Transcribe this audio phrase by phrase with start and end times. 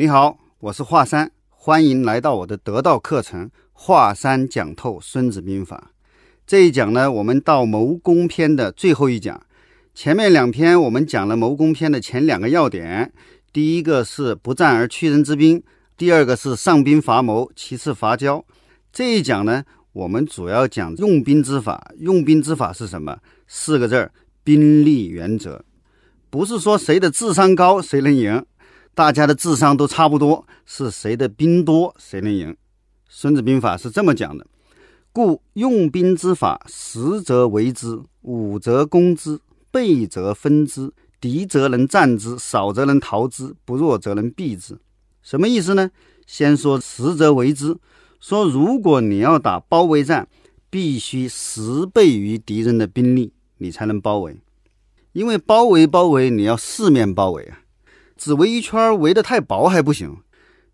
[0.00, 5.90] 你好，我是华山，欢迎来到我的得道课程《华山讲透孙子兵法》。
[6.46, 9.44] 这一讲呢，我们到谋攻篇的最后一讲。
[9.96, 13.12] 前面两篇我们讲了谋攻篇的前两个要点，
[13.52, 15.60] 第一个是不战而屈人之兵，
[15.96, 18.44] 第二个是上兵伐谋，其次伐交。
[18.92, 21.90] 这一讲呢，我们主要讲用兵之法。
[21.98, 23.18] 用兵之法是什么？
[23.48, 24.12] 四个字儿：
[24.44, 25.64] 兵力原则。
[26.30, 28.44] 不是说谁的智商高谁能赢。
[28.98, 32.56] 大家的智商都差不多，是谁的兵多谁能赢？
[33.08, 34.44] 孙子兵法是这么讲的：
[35.12, 39.38] 故用兵之法，实则为之，武则攻之，
[39.70, 44.76] 备则分之，敌则能战之，少则能逃之，不弱则能避之。
[45.22, 45.92] 什么意思呢？
[46.26, 47.76] 先说实则为之，
[48.18, 50.26] 说如果你要打包围战，
[50.68, 54.36] 必须十倍于敌人的兵力，你才能包围。
[55.12, 57.60] 因为包围包围，你要四面包围啊。
[58.18, 60.18] 只围一圈，围得太薄还不行，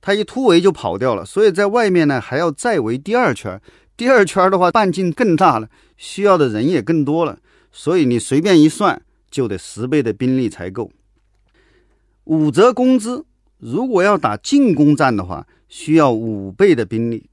[0.00, 1.24] 他一突围就跑掉了。
[1.24, 3.60] 所以在外面呢，还要再围第二圈。
[3.96, 7.38] 第二圈的话，半径更大了，需要的人也更多了。
[7.70, 10.90] 所以你随便一算，就得十倍的兵力才够。
[12.24, 13.24] 五折工资，
[13.58, 17.28] 如果要打进攻战的话，需要五倍的兵力，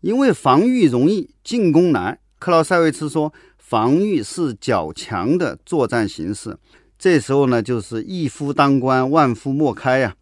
[0.00, 2.18] 因为防御容易，进攻难。
[2.38, 6.56] 克劳塞维茨说，防御是较强的作战形式。
[6.98, 10.14] 这时候呢，就是一夫当关，万夫莫开呀。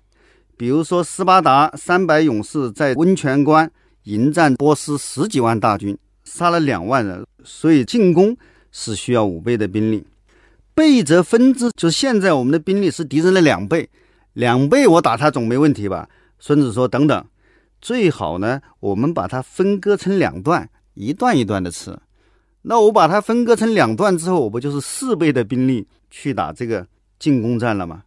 [0.57, 3.71] 比如说，斯巴达三百勇士在温泉关
[4.05, 8.37] 迎战波斯十几万大军，杀了两万人，所以进攻
[8.71, 10.07] 是需要五倍的兵力。
[10.75, 13.89] 倍则分之，就是现在我们的兵力是敌人的两倍，
[14.33, 16.09] 两倍我打他总没问题吧？
[16.39, 17.25] 孙子说：“等等，
[17.81, 21.97] 最好呢，我们把它分割成两段，一段一段的吃。
[22.67, 26.87] 那我把它分割成两段之后，我不就是四倍的兵力？”去打这个
[27.19, 28.05] 进攻战了吗？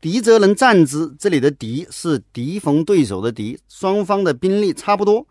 [0.00, 5.24] 敌则能战之，这里的敌是敌逢对手的敌，双方的兵力差不多，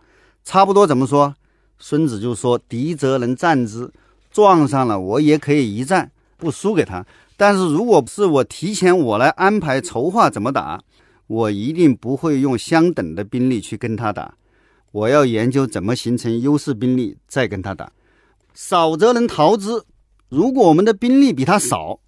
[0.45, 1.35] 差不多怎么说？
[1.77, 3.91] 孙子就说：敌则能战之，
[4.31, 7.05] 撞上了我也可以一战，不输给他。
[7.35, 10.81] 但是如果是我提前我来安排筹划怎么打，
[11.27, 14.35] 我一定不会用相等的兵力去跟他打，
[14.91, 17.91] 我要研究怎么形成优势兵力再跟他打。
[18.53, 19.83] 少则能逃之。
[20.29, 21.99] 如果我们的兵力比他少，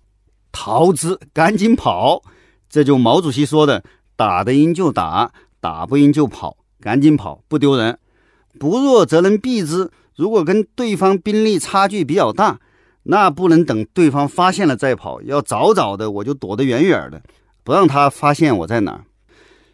[0.52, 2.24] 逃之，赶紧跑。
[2.70, 3.84] 这就毛主席说的
[4.16, 7.98] ：“打得赢就打，打不赢就跑，赶紧跑，不丢人。
[8.60, 9.92] 不弱则能避之。
[10.16, 12.60] 如果跟对方兵力差距比较大，
[13.04, 17.22] 那不能等对方发现了再跑，要早早的我就躲得远远的，
[17.64, 19.06] 不让他发现我在哪。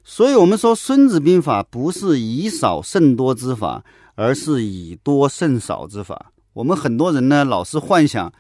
[0.04, 6.32] 所以，我们说《孙子兵法》不是以少胜多之法，而是以多胜少之法。
[6.54, 8.34] 我们很多人呢，老是幻想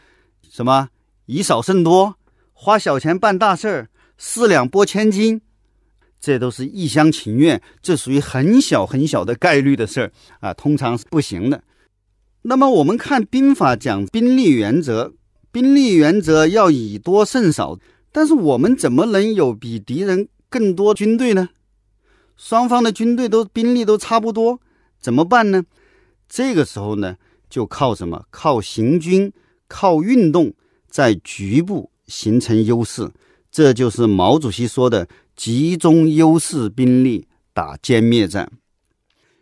[0.49, 0.89] 什么
[1.27, 2.15] 以少胜多，
[2.51, 5.41] 花小钱办大事儿，四两拨千斤，
[6.19, 10.11] 这都是一厢情愿，这属于很小很小的概率的事儿
[10.41, 11.63] 啊，通常是不行的。
[12.41, 15.13] 那么我们看兵法讲兵力原则，
[15.51, 17.79] 兵力原则要以多胜少，
[18.11, 21.49] 但是我们怎么能有比敌人更多军队呢？
[22.35, 24.59] 双方的军队都兵力都差不多，
[24.99, 25.63] 怎么办呢？
[26.27, 27.15] 这个时候呢？
[27.51, 28.25] 就靠什么？
[28.31, 29.31] 靠行军，
[29.67, 30.51] 靠运动，
[30.89, 33.11] 在局部形成优势。
[33.51, 38.49] 这就是毛主席说的“集中优势兵力打歼灭战”。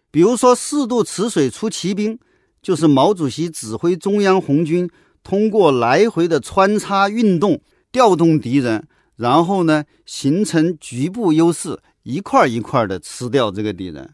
[0.10, 2.18] 比如说，四渡赤水出奇兵，
[2.64, 4.90] 就是毛主席指挥中央红军
[5.24, 14.12] 通过来回的穿插运动，调动敌人，然后呢，形成局部优势，一块一块的吃掉这个敌人。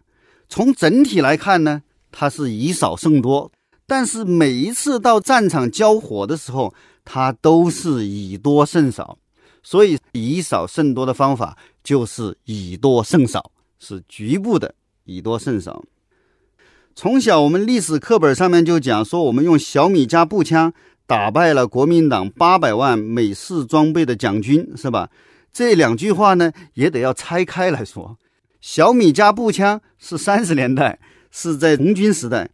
[0.50, 1.82] 从整体来看呢，
[2.12, 3.50] 它是以少胜多。
[3.88, 6.74] 但是每一次到战场交火的时候，
[7.04, 9.18] 他都是以多胜少，
[9.62, 15.84] 所以以少胜多的方法就是以多胜少，是局部的以多胜少。
[16.96, 20.74] 从小我们历史课本上面就讲说，我们用小米加步枪
[21.06, 25.10] 打败了国民党八百万美式装备的蒋军，是吧？
[25.54, 28.18] 这两句话呢，也得要拆开来说。
[28.62, 30.98] 小米加步枪是三十年代，
[31.30, 32.50] 是在红军时代。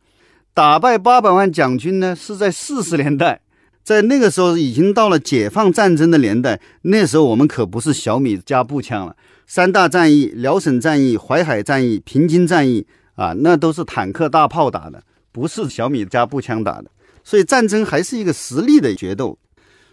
[0.53, 3.39] 打败八百万蒋军呢，是在四十年代，
[3.83, 6.59] 在那个时候已经到了解放战争的年代。
[6.81, 9.15] 那时候我们可不是小米加步枪了，
[9.47, 15.01] 三大战役：辽沈战役、淮海战役、平津战役啊，那都是坦克大炮打的，
[15.31, 16.91] 不是小米加步枪打的。
[17.23, 19.37] 所以战争还是一个实力的决斗。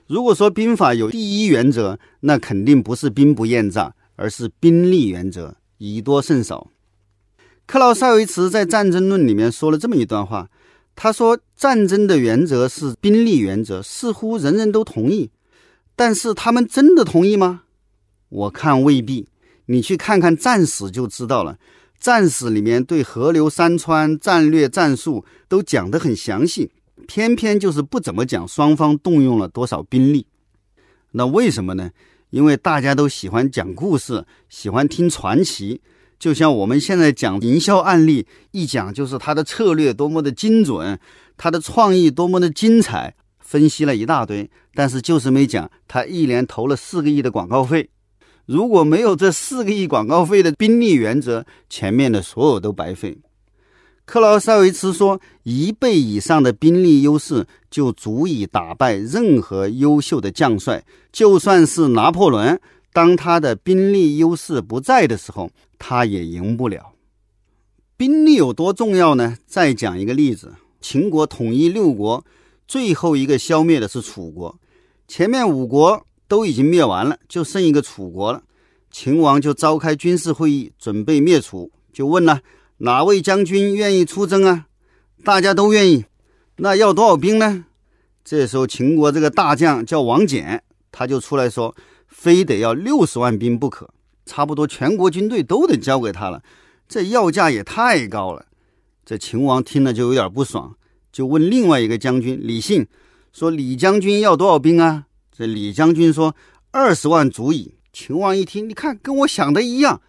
[0.08, 6.66] 如果说兵法有第一原则，那肯定不是兵不厌诈，而是兵力原则，以多胜少。
[7.68, 10.48] 克劳塞维茨在《战争论》里面说了这么一段话，
[10.96, 15.30] 他说：“战争的原则是兵力原则，似乎人人都同意，
[15.94, 17.64] 但是他们真的同意吗？
[18.30, 19.28] 我看未必。
[19.66, 21.58] 你去看看战史就知道了。
[22.00, 26.72] 战史里面对河流山川、战略战术都讲得很详细，
[27.06, 30.26] 偏偏就是不怎么讲双方动用了多少兵力。
[31.10, 31.90] 那为什么呢？
[32.30, 35.82] 因为大家都喜欢讲故事，喜欢听传奇。
[36.18, 40.98] 就像我们现在讲营销案例，一讲就是他的策略多么的精准，
[41.36, 47.88] 他的创意多么的精彩，分析了一大堆，但是就是没讲他一年投了四个亿的广告费。
[48.46, 53.18] 如果没有这四个亿广告费的兵力原则，前面的所有都白费。
[54.06, 60.82] 克劳塞维茨说：“一倍以上的兵力优势就足以打败任何优秀的将帅，
[61.12, 62.58] 就算是拿破仑，
[62.92, 66.92] 当他的兵力优势不在的时候，他也赢不了。
[67.96, 69.36] 兵力有多重要呢？
[69.46, 72.24] 再讲一个例子：秦国统一六国，
[72.66, 74.58] 最后一个消灭的是楚国，
[75.06, 78.42] 前面五国。”都已经灭完了，就剩一个楚国了。
[78.90, 82.42] 秦王就召开军事会议，准备灭楚，就问了
[82.76, 84.66] 哪位将军愿意出征啊？
[85.24, 86.04] 大家都愿意，
[86.56, 87.64] 那要多少兵呢？
[88.22, 90.60] 这时候秦国这个大将叫王翦，
[90.92, 91.74] 他就出来说，
[92.08, 93.90] 非得要六十万兵不可，
[94.26, 96.42] 差不多全国军队都得交给他了，
[96.88, 98.46] 这要价也太高了。
[99.04, 100.74] 这秦王听了就有点不爽，
[101.12, 102.86] 就问另外一个将军李信，
[103.32, 105.04] 说李将军要多少兵啊？
[105.30, 106.34] 这李将军说
[106.72, 110.02] ：“二十万足矣。”秦王一听，你看跟我想的一样，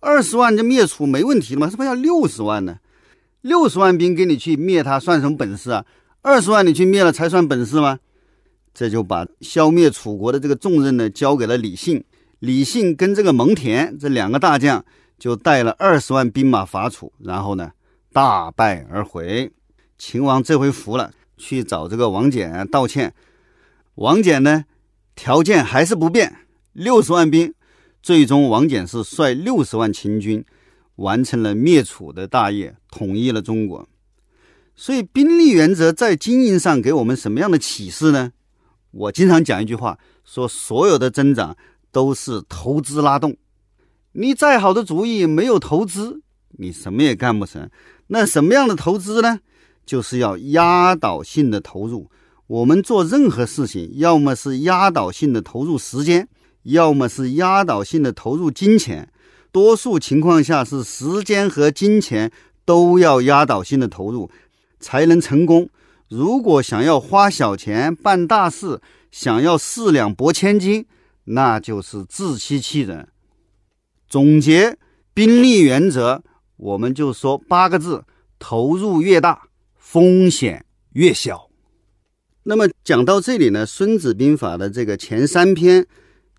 [0.00, 1.66] 二十万就灭楚没问题了吗？
[1.68, 2.78] 怎么要六十万呢？
[3.40, 5.84] 六十万兵给你去灭他，算什么本事啊？
[6.22, 8.00] 二十万你去灭了才算本事吗？
[8.72, 12.04] 这就把消灭楚国的这个重任呢，交给了李信。
[12.38, 14.82] 李信跟这个蒙恬这两个大将
[15.18, 17.70] 就带了二十万兵马伐楚，然后呢
[18.12, 19.52] 大败而回。
[19.98, 23.12] 秦王这回服了，去找这个王翦道歉。
[23.96, 24.64] 王翦呢，
[25.14, 26.34] 条件还是不变，
[26.72, 27.52] 六十万兵。
[28.02, 30.42] 最终，王翦是率六十万秦军，
[30.96, 33.86] 完成了灭楚的大业，统一了中国。
[34.74, 38.32] 所以，兵力原则在经营上给我们什么样的启示呢？
[38.90, 41.56] 我经常讲一句话，说所有的增长
[41.92, 43.36] 都是投资拉动。
[44.12, 46.20] 你再好的主意，没有投资，
[46.58, 47.70] 你什么也干不成。
[48.08, 49.40] 那什么样的投资呢？
[49.86, 52.10] 就是要压倒性的投入。
[52.46, 56.28] 我们做任何事情，要么是压倒性的投入时间，
[56.64, 59.08] 要么是压倒性的投入金钱。
[59.52, 62.30] 多数情况下是时间和金钱
[62.64, 64.28] 都要压倒性的投入，
[64.80, 65.68] 才能成功。
[66.10, 68.80] 如果想要花小钱办大事，
[69.12, 70.84] 想要四两拨千斤，
[71.22, 73.06] 那就是自欺欺人。
[74.08, 74.76] 总结
[75.14, 76.24] 兵力原则，
[76.56, 78.02] 我们就说八个字：
[78.40, 79.42] 投入越大，
[79.76, 81.48] 风险越小。
[82.42, 85.86] 那么讲到这里呢，《孙子兵法》的这个前三篇，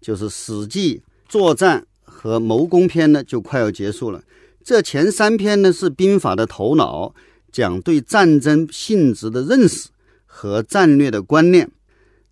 [0.01, 0.97] 就是《史记》
[1.29, 4.21] 作战和谋攻篇呢，就快要结束了。
[4.61, 7.15] 这前三篇呢是兵法的头脑，
[7.51, 9.89] 讲对战争性质的认识
[10.25, 11.69] 和战略的观念。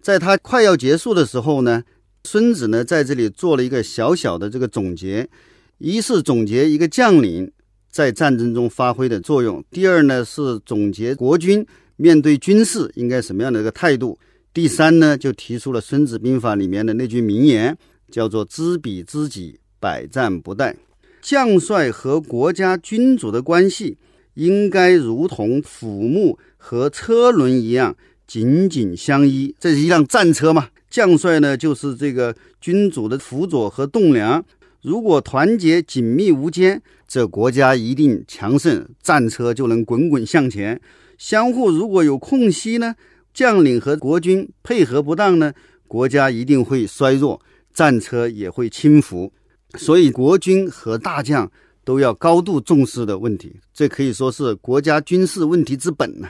[0.01, 1.83] 在他快要结束的时候呢，
[2.23, 5.29] 孙子呢在这里做了一个小小的这个总结：
[5.77, 7.51] 一是总结一个将领
[7.91, 11.65] 在战争中发挥的作用；第二呢是总结国君。
[12.01, 14.17] 面对军事应该什么样的一个态度？
[14.53, 17.77] 第三呢，就提出了《孙子兵法》里面的那句名言，
[18.09, 20.73] 叫做“知彼知己，百战不殆”。
[21.21, 23.97] 将帅和国家君主的关系
[24.39, 27.93] 应该如同斧木和车轮一样
[28.25, 29.53] 紧紧相依。
[29.59, 30.69] 这是一辆战车嘛？
[30.89, 34.43] 将帅呢，就是这个君主的辅佐和栋梁。
[34.81, 40.79] 如果团结紧密无间，这国家一定强盛，战车就能滚滚向前。
[41.17, 42.95] 相互如果有空隙呢，
[43.33, 45.51] 将领和国君配合不当呢，
[45.85, 47.41] 国家一定会衰弱，
[47.73, 49.33] 战车也会轻浮。
[49.77, 51.51] 所以国君和大将
[51.89, 56.29] 都要高度重视的问题，这可以说是国家军事问题之本呢。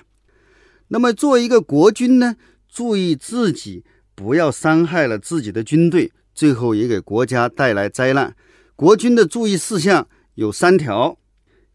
[0.88, 2.38] 那么作为一个国军呢，
[2.70, 3.84] 注意自己
[4.16, 8.34] 不要伤害了自己的军队，最后也给国家带来灾难。
[8.78, 11.20] 国军的注意事项有三条：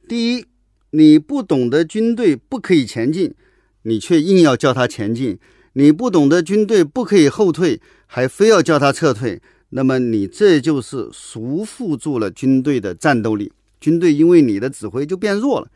[0.09, 0.47] 第一。
[0.93, 3.35] 你不懂得军队不可以前进，
[3.83, 5.37] 你却硬要叫他前进；
[5.75, 13.53] 你不懂得军队不可以后退，还非要叫他撤退，那么你这就是束缚住了军队的战斗力，
[13.85, 15.69] 军队因为你的指挥就变弱了。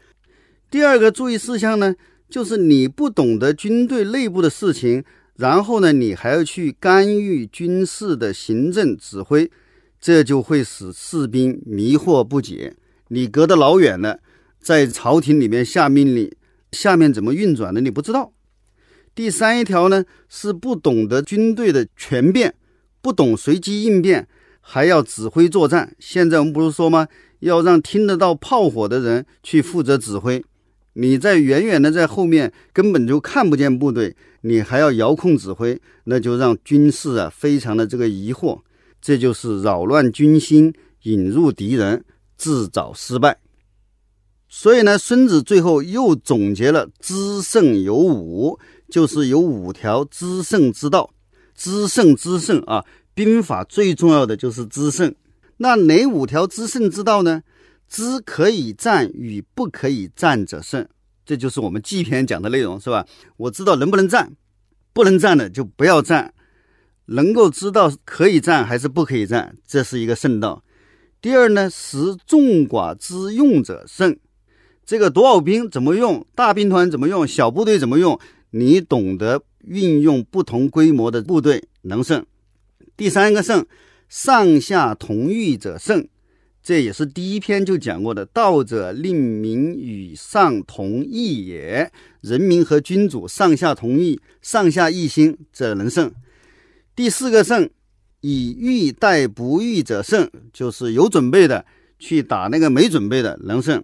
[0.71, 1.95] 第二个注意事项呢，
[2.31, 5.05] 就是你不懂得军队内部的事情，
[5.37, 9.51] 然后呢，你还要去干预军事的行政指挥，
[10.01, 12.75] 这就会使士兵迷惑不解，
[13.09, 14.21] 你隔得老远了。
[14.59, 16.33] 在朝廷里面下命令，
[16.73, 18.33] 下面怎么运转的你不知道。
[19.15, 22.55] 第三一条呢，是不懂得军队的权变，
[23.03, 24.29] 不懂随机应变，
[24.61, 25.95] 还要指挥作战。
[25.99, 27.09] 现在我们不是说吗？
[27.41, 30.45] 要让听得到炮火的人去负责指挥。
[30.95, 38.61] 你在远远的在后面根本就看不见部队，你还要遥控指挥，那就让军事啊非常的这个疑惑。
[39.01, 42.05] 这就是扰乱军心，引入敌人，
[42.37, 43.39] 自找失败。
[44.49, 48.59] 所以呢，孙子最后又总结了“知胜有五”，
[48.91, 51.11] 就是有五条知胜之道。
[51.55, 55.15] 知胜知胜啊，兵法最重要的就是知胜。
[55.59, 57.43] 那哪五条知胜之道呢？
[57.89, 60.87] 知可以战与不可以战者胜，
[61.25, 63.07] 这就是我们纪篇讲的内容，是吧？
[63.37, 64.33] 我知道能不能战，
[64.93, 66.35] 不能战的就不要战。
[67.07, 70.63] 能够知道可以战还是不可以战，这是一个胜道。
[71.23, 74.19] 第二呢，识众寡之用者胜。
[74.85, 82.25] 这个多少兵怎么用，大兵团怎么用，小部队怎么用，你懂得运用不同规模的部队能胜。
[82.97, 83.65] 第三个胜，
[84.09, 86.07] 上下同欲者胜。
[86.63, 91.91] 这也是第一篇就讲过的，道者令民与上同意也。
[92.21, 96.13] 人民和君主上下同意，上下一心，者能胜。
[96.95, 97.71] 第四个胜，
[98.21, 101.65] 以欲待不欲者胜，就是有准备的
[101.99, 103.83] 去打那个没准备的能胜。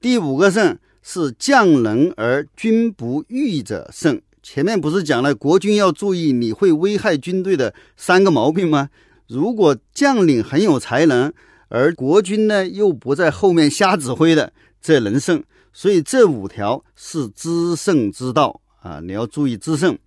[0.00, 4.20] 第五个胜是将能而君不欲者胜。
[4.42, 8.90] 前面不是讲了国君要注意你会危害军队的三个毛病吗？
[9.26, 11.32] 如果将领很有才能，
[11.68, 15.42] 而国君呢又不在后面瞎指挥的，这能胜。
[15.72, 19.98] 所以这五条是知胜之道啊，你要注意知胜。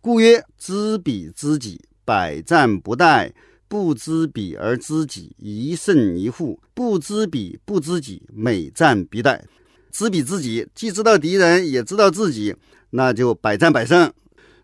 [0.00, 3.32] 故曰：知彼知己，百战不殆；
[3.66, 9.40] 不知彼而知己，一胜一负；不知彼不知己，每战必殆。
[9.90, 12.54] 知彼知己，既知道敌人，也知道自己，
[12.90, 14.12] 那就百战百胜。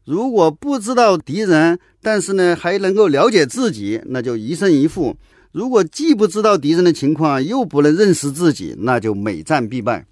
[0.04, 5.16] 如果不知道敌人，但是呢还能够了解自己，那就一胜一负。
[5.52, 10.06] 如果既不知道敌人的情况，又不能认识自己，那就每战必败。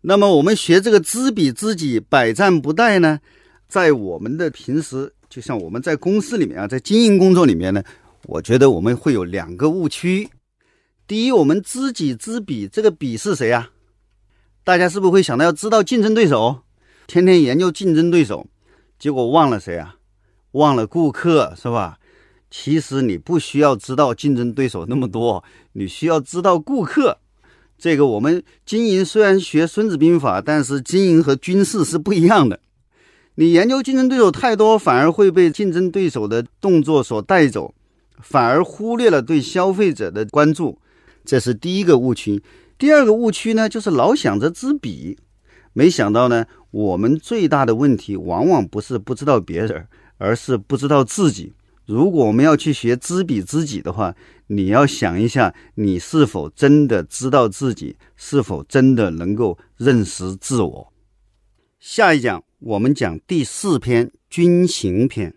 [0.00, 3.20] 那么我们学这个知彼知己，百战不殆呢？
[3.68, 7.82] 在我们的平时，就像我们在公司里面啊，在经营工作里面呢，
[8.24, 10.28] 我觉得我们会有两个误区。
[11.06, 13.70] 第一，我们知己知彼，这个彼是谁啊？
[14.64, 16.60] 大家是不是会想到要知道竞争对手？
[17.06, 18.46] 天天研究竞争对手，
[19.04, 19.96] 结果忘了谁啊？
[20.52, 21.98] 忘了顾客是吧？
[22.50, 25.44] 其实你不需要知道竞争对手那么多，
[25.74, 27.18] 你需要知道顾客。
[27.76, 32.60] 这个我们经营虽然学《孙子兵法》，但是经营和军事是不一样的。
[33.34, 37.74] 你研究竞争对手太多，反而会被竞争对手的动作所带走，
[38.22, 40.78] 反而忽略了对消费者的关注，
[41.26, 42.42] 这是第一个误区。
[42.78, 45.18] 第二个误区呢，就是老想着知彼，
[45.74, 51.52] 没想到呢，我们最大的问题往往不是不知道别人，而是不知道自己。
[51.84, 54.14] 如果我们要去学知彼知己的话，
[54.46, 60.92] 你要想一下，你是否真的知道自己，是否真的能够认识自我。
[61.78, 62.42] 下一讲。
[62.60, 65.34] 我们讲第四篇军情篇。